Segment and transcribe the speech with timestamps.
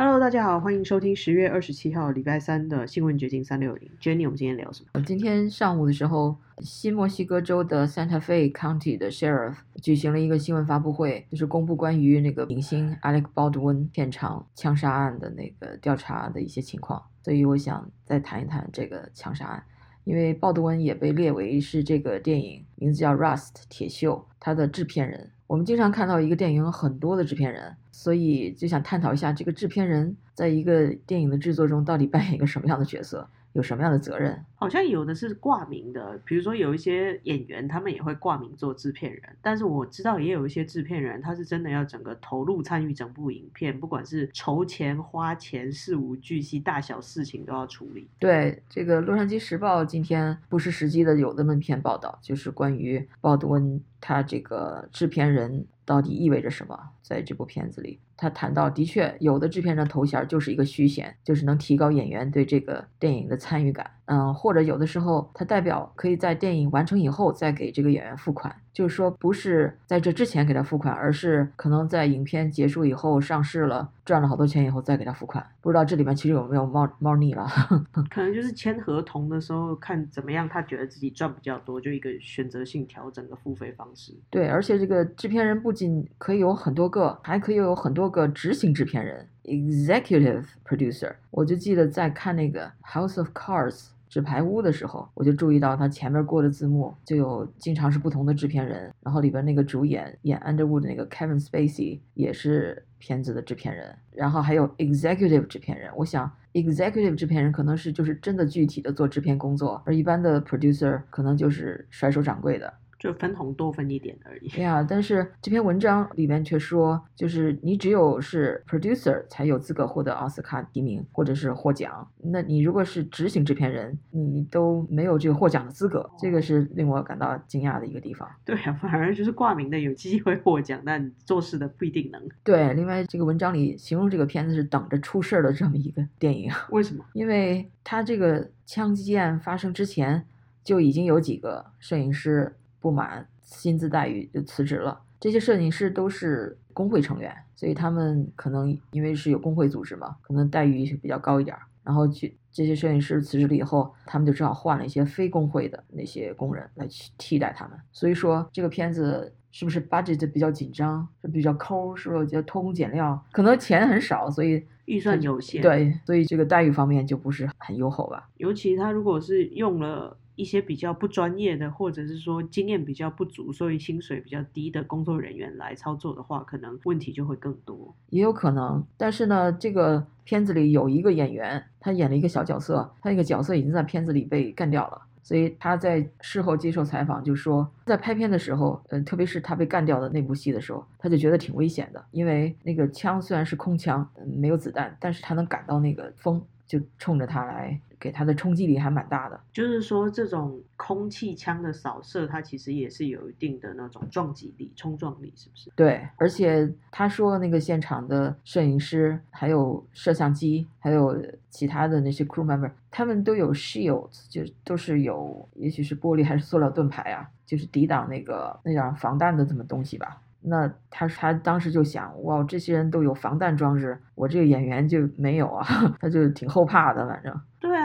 [0.00, 3.90] Hello，大家好，欢迎收听十月二十七号礼拜三的新闻掘金三六零。
[4.00, 4.90] Jenny，我们今天聊什么？
[4.94, 17.02] 我今天上午的时候，新墨西哥州的 Santa Fe County 的 Sheriff 举行了一个新闻发布会，就是公布关于那个明星 Alec Baldwin 片场枪杀案的那个调查的一些情况。
[17.24, 19.64] 所以我想再谈一谈这个枪杀案，
[20.04, 25.32] 因为鲍德温也被列为是这个电影名字叫 Rust 铁锈，他的制片人。
[25.48, 33.26] 我们经常看到一个电影很多的制片人，所以就想探讨一下这个制片人在一个电影的制作中到底扮演一个什么样的角色。
[33.52, 34.44] 有什么样的责任？
[34.54, 39.22] 好像有的是挂名的，比如说有一些演员，他们也会挂名做制片人。
[39.40, 48.08] 但是我知道也有一些制片人，他是真的要整个投入参与整部影片，不管是筹钱、花钱、事无巨细、大小事情都要处理。
[48.18, 55.66] 对，这个《洛杉矶时报》今天不失时机的有那么一篇报道，就是关于鲍德温他这个制片人。
[55.88, 56.78] 到底意味着什么？
[57.00, 63.88] 在这部片子里，他谈到，的确，有的制片人头衔就是一个虚衔，就是能提高演员对这个电影的参与感。
[64.06, 75.44] 嗯，或者有的时候，他代表可以在电影完成以后再给这个演员付款，就是说不是在这之前给他付款，而是可能在影片结束以后上市了，赚了好多钱以后再给他付款。
[75.60, 77.44] 不知道这里面其实有没有猫猫腻了？
[78.08, 84.12] 可能就是签合同的时候看怎么样，他觉得自己赚比较多，就一个选择性调整的付费方式。
[84.30, 91.12] 对，而且这个制片人不仅可以有很多个，还可以有很多个执行制片人 （executive producer）。
[91.32, 93.86] 我就记得在看那个《House of Cards》。
[94.08, 105.90] 纸牌屋的时候，我就注意到他前面过的字幕就有经常是不同的制片人，然后里边那个主演演 Underwood 那个 Kevin Spacey 也是片子的制片人，然后还有 Executive 制片人。
[105.96, 112.72] 我想 Executive 制片人可能是就是真的具体的做制片工作，而一般的 Producer 可能就是甩手掌柜的。
[112.98, 114.48] 就分红多分一点而已。
[114.48, 122.06] 对呀，但是这篇文章里面却说，就是你只有是 producer 才有资格获得奥斯卡提名或者是获奖。
[122.18, 126.10] 那你如果是执行制片人，你都没有这个获奖的资格。
[126.18, 128.28] 这个是令我感到惊讶的一个地方。
[128.44, 132.20] 对呀，反而就是挂名的有机会获奖，但做事的不一定能。
[132.42, 136.50] 对，另外这个文章里形容这个片子是等着出事儿的这么一个 电影。
[136.70, 137.04] 为什么？
[137.12, 140.26] 因为他这个枪击案发生之前
[140.64, 142.56] 就已经有几个摄影师。
[142.80, 145.00] 不满薪资待遇就辞职了。
[145.20, 151.56] 这些摄影师都是工会成员，所以他们可能因为是有工会组织嘛，可能待遇比较高一点。
[151.82, 157.76] 然后去这些摄影师辞职了以后，他们就只好换了一些非工会的那些工人来去替代他们。
[157.90, 163.20] 所以说这个片子是不是 budget 比较紧张，是比较抠，是不是就偷工减料？
[163.32, 165.60] 可能钱很少，所以预算有限。
[165.60, 168.28] 对，所以这个待遇方面就不是很优厚吧。
[168.36, 170.16] 尤其他如果是用了。
[170.38, 177.92] 一些比较不专业的，或者是说经验比较不足，所以薪水比较低的工作人员来操作的话，可能问题就会更多。
[178.10, 197.80] 也有可能，但是呢，这个片子里有一个演员，他演了一个小角色，他那个角色已经在片子里被干掉了，所以他在事后接受采访就说，在拍片的时候，嗯，特别是他被干掉的那部戏的时候，他就觉得挺危险的，因为那个枪虽然是空枪，没有子弹，但是他能感到那个风就冲着他来。
[198.00, 205.70] 给他的冲击力还蛮大的，就是说这种空气枪的扫射，它其实也是有一定的那种撞击力、冲撞力，是不是？
[205.74, 220.22] 对，而且他说那个现场的摄影师、还有摄像机、还有其他的那些 crew member，他们都有 shields，就都是有，也许是玻璃还是塑料盾牌啊，就是抵挡那个那样防弹的什么东西吧。
[220.40, 225.66] 那他他当时就想，哇，这些人都有防弹装置，我这个演员就没有啊，
[225.98, 227.40] 他就挺后怕的，反正。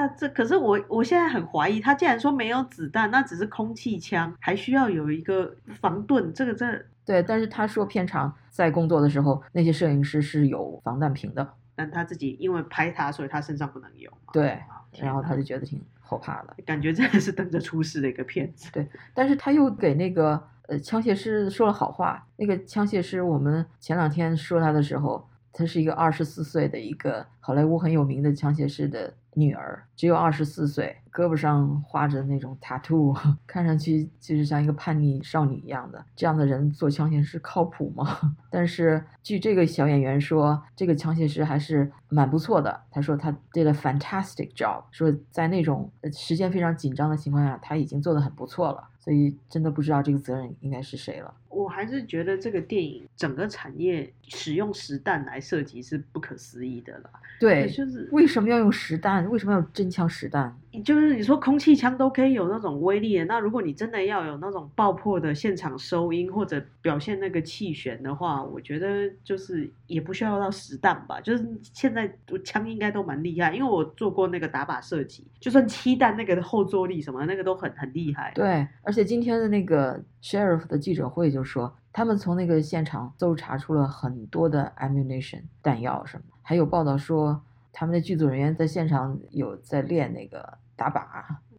[0.07, 6.65] 这可是我我现在很怀疑，他既然说没有子弹，那只是空气枪，还需要有一个防盾，这个这
[7.05, 14.11] 对，但是他说片场在工作的时候，那些摄影师是有防弹屏的，但他自己因为拍他，所以他身上不能有。
[14.31, 14.59] 对，
[14.99, 18.69] 然后他就觉得挺后怕的，感觉真的是等着出事的一个片子。
[18.71, 20.41] 对，但是他又给那个。
[20.67, 22.25] 呃，枪械师说了好话。
[22.37, 33.15] 那个枪械师，我们前两天说他的时候，他是一个二十四岁的一个好莱坞很有名的枪械师的女儿，只有二十四岁，胳膊上画着那种 tattoo，
[33.45, 36.03] 看上去就是像一个叛逆少女一样的。
[36.15, 38.17] 这样的人做枪械师靠谱吗？
[38.49, 42.81] 但是据这个小演员说，这个枪械师还是蛮不错的。
[42.89, 48.89] 他说他 did a fantastic job，说在那种时间非常紧张的情况下，他已经做得很不错了。
[48.99, 51.33] 所以真的不知道这个责任应该是谁了。
[51.49, 57.09] 我还是觉得这个电影整个产业使用实弹来射击是不可思议的了。
[57.37, 59.29] 对，就是为什么要用实弹？
[59.29, 60.57] 为什么要真枪实弹？
[60.81, 71.21] 就是你说空气枪都可以有那种威力的，那如果你真的要有那种爆破的现场收音或者表现那个气旋的话，我觉得就是也不需要到实弹吧。
[71.21, 72.11] 就是现在
[72.43, 78.31] 枪应该都蛮厉害，因为我做过那个打靶射击，就算七弹那个后坐力什么那个都很很厉害。
[78.33, 87.41] 对，而且今天的那个 sheriff 的记者会就说，他们从那个现场搜查出了很多的 ammunition 弹药什么，还有报道说
[87.73, 90.57] 他们的剧组人员在现场有在练那个。
[90.75, 91.03] 打靶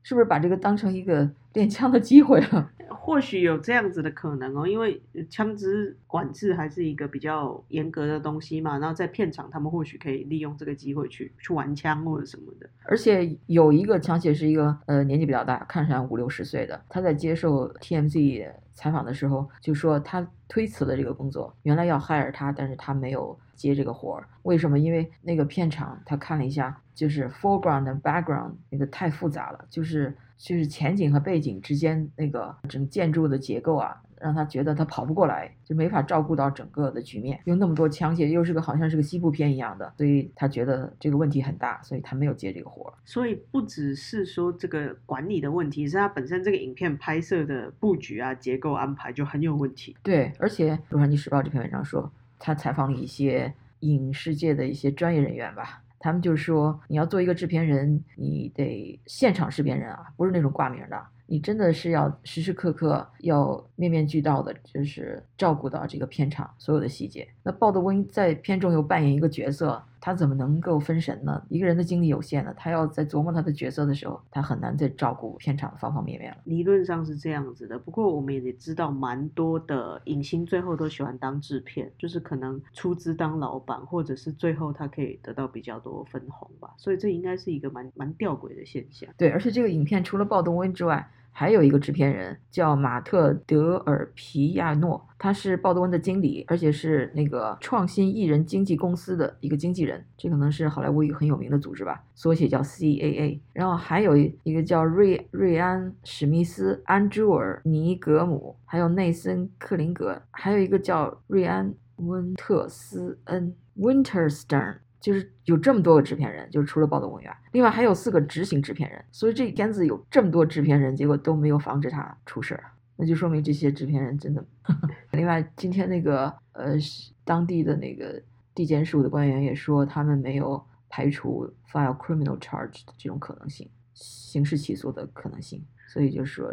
[0.03, 2.69] 是不是把这个当成一个练枪的机会了？
[2.91, 5.01] 或许有这样子的可能哦，因为
[5.31, 8.77] 枪支管制还是一个比较严格的东西嘛。
[8.77, 12.69] 然后在片场，他们或许可以利用这个机会去去玩枪或者什么的。
[12.87, 24.29] 而且有一个枪械是一个呃年纪比较大，看上五六十岁的，他在接受 TMZ 采访的时候就说他推辞了这个工作，原来要 hire 他，但是他没有接这个活儿。
[24.43, 24.79] 为什么？
[24.79, 26.81] 因为那个片场他看了一下。
[26.95, 37.41] 就是 foreground 和 background 那个太复杂了，就是就是前景和背景之间那个整建筑的结构啊，让他觉得他跑不过来，就没法照顾到整个的局面。
[37.47, 42.95] 有那么多枪械，又是个好像是个西部片一样的，所以他觉得这个问题很大，所以他没有接这个活儿。
[43.05, 49.97] 所以不只是说这个管理的问题，是他本身这个影片拍摄的布局啊、结构安排就很有问题。
[50.05, 52.09] 对，而且《洛杉矶时报》这篇文章说，
[52.45, 53.51] 他采访了一些
[53.81, 55.83] 影视界的一些专业人员吧。
[55.99, 61.03] 他们就说，你要做一个制片人，你得现场制片人啊，不是那种挂名的。
[61.27, 67.27] 你真的是要时时刻刻要面面俱到的，就是照顾到这个片场所有的细节。
[67.43, 71.43] 那鲍德温在片中又扮演一个角色，他怎么能够分神呢？
[71.49, 76.37] 一个人的精力有限呢，他要在琢磨他的角色的时候，他很难再照顾片场的方方面面了。
[76.45, 86.75] 理论上是这样子的，不过我们也知道，蛮多的影星最后都喜欢当制片，就是可能出资当老板，或者是最后他可以得到比较多分红吧。
[86.77, 89.09] 所以这应该是一个蛮蛮吊诡的现象。
[89.17, 100.03] 对，而且这个影片除了鲍德温之外，还有一个制片人叫马特·德尔皮亚诺，他是鲍德温的经理，而且是那个创新艺人经纪公司的一个经纪人。
[100.17, 103.41] 这可能是好莱坞一个很有名的组织吧，缩写叫 CAA。
[103.53, 114.77] 然后还有一个叫瑞瑞安·史密斯、安朱尔·尼格姆，还有内森·克林格，还有一个叫瑞安·温特斯恩 （Winterstern）。
[115.05, 122.65] 就是有这么多个制片人，就是除了鲍德温以外，另外还有四个执行制片人，所以这片子有这么多制片人，结果都没有防止他出事儿，
[122.97, 124.43] 那就说明这些制片人真的。
[125.13, 126.79] 另外，今天那个呃，
[127.23, 128.19] 当地的那个
[128.55, 136.51] 地检署的官员也说，他们没有排除 file criminal charge 的这种可能性，刑事起诉的可能性，所以就是说。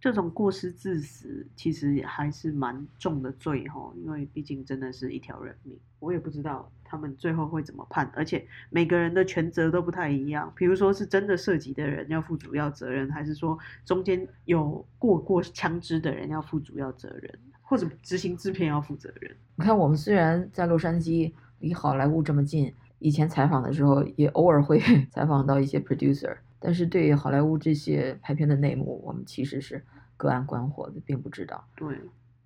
[0.00, 5.76] 这种过失致死其实还是蛮重的罪哈，因为毕竟真的是一条人命。
[5.98, 10.52] 我也不知道他们最后会怎么判，而且每个人的全责都不太一样。
[10.54, 19.34] 比如说是真的涉及的人要负主要责任，还是说中间有过过枪支的人要负主要责任，或者执行制片要负责任？
[19.56, 24.78] 你看，我们虽然在洛杉矶离好莱坞这么近，以前采访的时候也偶尔会
[25.10, 26.36] 采访到一些 producer。
[26.60, 29.84] 但是对于好莱坞这些拍片的内幕，我们其实是
[30.16, 31.64] 隔岸观火的，并不知道。
[31.76, 31.96] 对，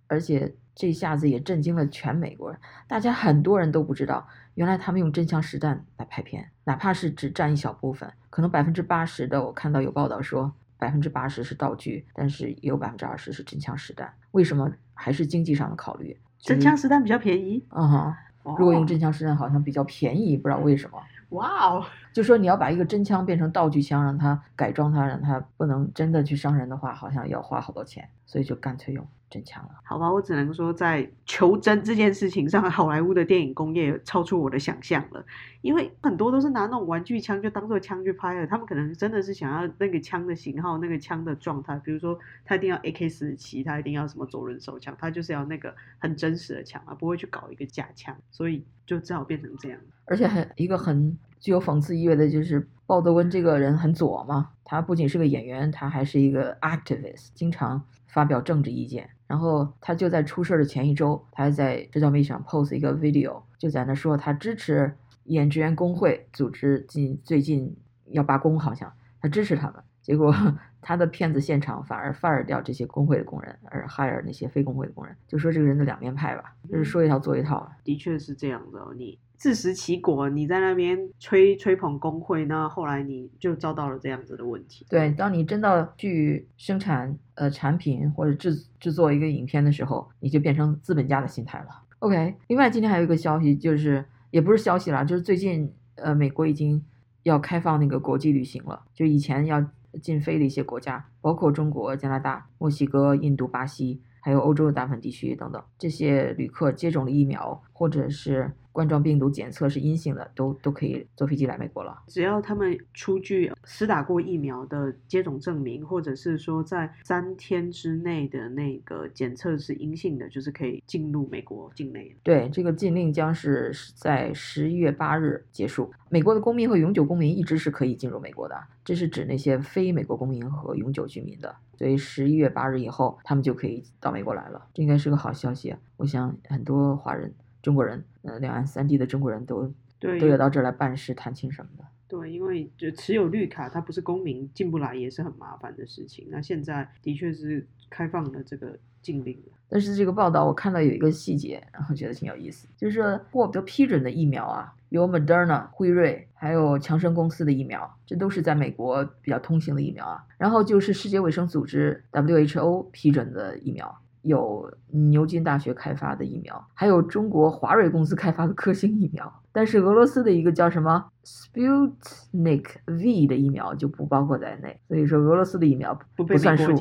[0.07, 14.13] 而且这下子也震惊了全美国人，大家很多人都不知道，原来他们用真枪实弹来拍片，哪怕是只占一小部分，可能百分之八十的，我看到有报道说百分之八十是道具，但是也有百分之二十是真枪实弹。
[14.33, 14.71] 为什么？
[14.95, 17.65] 还是经济上的考虑，真枪实弹比较便宜。
[17.71, 18.15] 嗯哼，
[18.57, 21.03] 如果用真枪实弹好像比较便宜，不知道为什么。
[21.31, 21.85] 哇哦！
[22.13, 29.71] 就说你要把一个真枪变成道具枪，让它改装它，让它不能真的去伤人的话，好像要花好多钱，所以就干脆用真枪了。
[29.83, 35.25] 好吧，我只能说在求真这件事情上，好莱坞的电影工业超出我的想象了。
[35.63, 49.79] 因为很多都是拿那种玩具枪就当做枪去拍的，他们可能真的是想要那个枪的型号、那个枪的状态，比如说他一定要 AK 四十七，他一定要什么左轮手枪，他就是要那个很真实的枪啊，不会去搞一个假枪，所以就只好变成这样。
[50.05, 51.17] 而且很一个很。
[51.43, 59.11] 具有讽刺意味的就是鲍德温这个人很左嘛，他不仅是个演员，他还是一个 activist，经常发表政治意见。
[59.27, 64.95] 然后他就在出事的前一周，他还在社交媒体上 post 一个 video，就在那说他支持
[65.25, 67.77] 演职员工会组织近最近
[68.11, 69.83] 要罢工，好像他支持他们。
[70.01, 70.33] 结果
[70.81, 77.69] 他的片子现场反而 fire 掉这些工会的工人，而 hire 那些非工会的工人，就说这个人的两面派吧，就是说一套做一套。
[77.83, 79.19] 的确是这样的，你。
[79.43, 84.87] 自食其果，你在那边吹吹捧工会，那后来你就遭到了这样子的问题。
[84.89, 91.67] 对，当你真的去生产呃产品或者制制作一个影片的时候，你就变成资本家的心态了。
[91.99, 96.81] OK，另外今天还有一个消息，就是也不是消息啦，就是最近呃美国已经
[97.25, 99.61] 要开放那个国际旅行了，就以前要
[100.01, 108.53] 禁飞的一些国家，包括中国、加拿大、墨西哥、印度、巴西，还有欧洲的大部分地区等等，这些旅客接种了疫苗或者是。
[108.73, 112.03] 冠状病毒检测是阴性的，都都可以坐飞机来美国了。
[112.09, 122.17] 只要他们出具施打过疫苗的接种证明，或者是说在三天之内的那个检测是阴性的，就是可以进入美国境内。
[122.23, 125.93] 对，这个禁令将是在十一月八日结束。
[126.09, 131.55] 美国的公民和永久公民一直是可以进入美国的，这是指那些非美国公民和永久居民的。
[131.77, 134.67] 所以十一月八日以后，他们就可以到美国来了。
[134.73, 135.75] 这应该是个好消息。
[135.97, 137.35] 我想很多华人。
[137.63, 141.85] 中国人，呃，两岸三地的中国人都对都有到这儿来办事、探亲什么的。
[142.09, 146.27] 对，因为就持有绿卡，他不是公民进不来也是很麻烦的事情。
[146.31, 149.53] 那现在的确是开放了这个禁令了。
[149.67, 160.23] 但是这个报道我看到有一个细节，然后觉得挺有意思，就是获得批准的疫苗啊，有 Moderna、辉瑞，还有强生公司的疫苗，这都是在美国比较通行的疫苗啊。
[160.37, 164.02] 然后就是世界卫生组织 WHO 批准的疫苗。
[164.23, 174.79] 有牛津大学开发的疫苗，还有中国华瑞公司开发的科兴疫苗，但是俄罗斯的一个叫什么 Sputnik V 的疫苗就不包括在内。
[174.89, 176.73] 所以说俄罗斯的疫苗不不算数，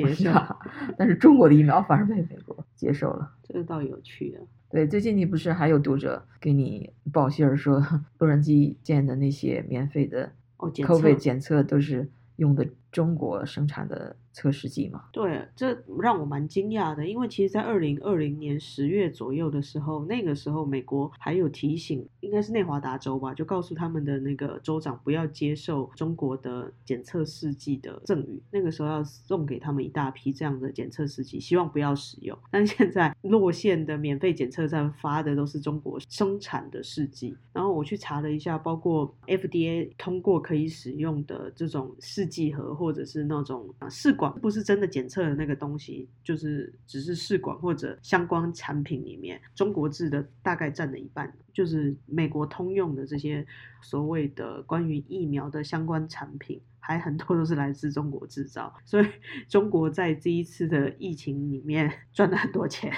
[0.98, 4.41] 但是中国的疫苗反而被美国接受了，这倒有趣啊。
[4.69, 7.83] 对，最近你不是还有读者给你报信儿说，
[8.19, 14.15] 洛杉矶建的那些免费的 COVID 检测都是用的中国生产的。
[14.33, 32.38] 测试剂嘛，对，这让我蛮惊讶的，因为其实，在二零二零年十月左右的时候，那个时候美国还有提醒，应该是内华达州吧，就告诉他们的那个州长不要接受中国的检测试剂的赠予，那个时候要送给他们一大批这样的检测试剂，希望不要使用。
[32.50, 44.11] 但现在落线的免费检测站发的都是中国生产的试剂，然后我去查了一下，包括 FDA 通过可以使用的这种试剂盒，或者是那种试。
[44.11, 53.45] 管不是真的检测的那个东西，就是只是试管或者相关产品里面，中国制的大概占了一半，就是美国通用的这些
[53.81, 59.05] 所谓的关于疫苗的相关产品，还很多都是来自中国制造，所以
[59.47, 62.91] 中国在这一次的疫情里面 赚了很多钱。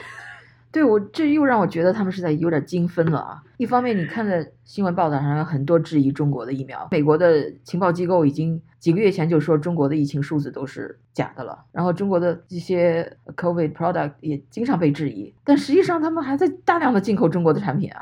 [0.73, 3.43] 对我这又让我觉得他们是在有点精分了啊！
[3.57, 18.01] 一方面，你看的新闻报道上有很多质疑中国的疫苗，美国的情报机构已经几个月前就说中国的疫情数字都是假的了，然后中国的一些 COVID product 也经常被质疑，但实际上他们还在大量的进口中国的产品啊。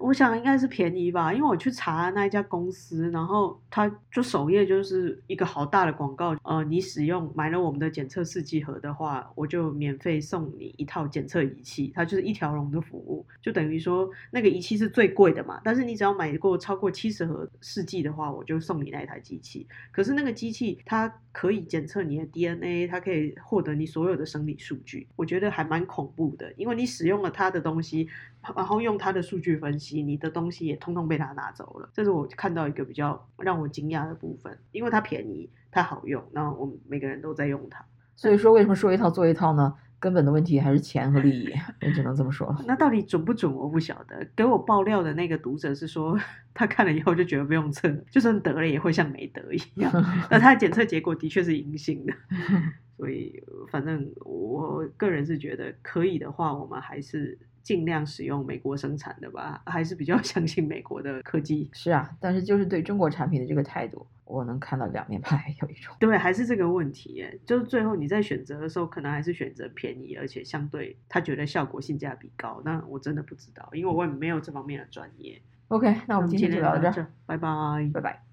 [0.00, 19.66] 我想应该是便宜吧，因为我去查那一家公司，然后他就首页就是一个好大的广告，呃，你使用买了我们的检测试剂盒的话，我就免费送你一套检测仪器，它就是一条龙的服务，就等于说那个仪器是最贵的嘛，但是你只要买过超过七十盒试剂的话，我就送你那一台机器。
[19.90, 28.08] 可是那个机器它可以检测你的 DNA，它可以获得你所有的生理数据，我觉得还蛮恐怖的，因为你使用了它的东西。
[28.54, 37.84] 然后用它的数据分析，你的东西也通通被他拿走了，这是我看到一个比较让我惊讶的部分，因为它便宜，它好用，那我们每个人都在用它。
[38.16, 39.74] 所以说，为什么说一套做一套呢？
[39.98, 42.62] 根本的问题还是钱和利益，也只能这么说了。
[42.66, 43.52] 那到底准不准？
[43.52, 44.26] 我不晓得。
[44.36, 46.16] 给我爆料的那个读者是说，
[46.52, 49.90] 他看了以后就觉得不用测，就算得了也会像没得一样。
[50.30, 52.12] 那他的检测结果的确是阴性的，
[52.98, 57.38] 所以反正我个人是觉得可以的话，我们还是。
[57.66, 61.68] 尽量使用美国生产的吧，还是比较 相信美国的科技。
[61.72, 65.92] 是啊，但是就是对中国产品的这个态度，我能看到两面派 有一种。
[65.98, 72.62] 对，还是这个问题，就是最后你在选择的时候，可能还是选择便宜，而且相对他觉得效果性价比高。
[72.64, 75.42] 那我真的不知道，因为我也没有这方面的专业。
[75.66, 78.25] OK，那我们今天就聊到这，拜拜，拜拜。